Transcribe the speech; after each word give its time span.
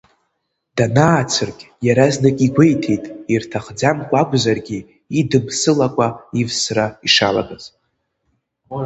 Данаацыркь, 0.75 1.63
иаразнак 1.85 2.37
игәеиҭеит, 2.45 3.03
ирҭахӡамкәа 3.33 4.15
акәзаргьы, 4.21 4.79
идымсылакәа 5.19 6.07
ивсра 6.39 6.85
ишалагаз. 7.07 7.63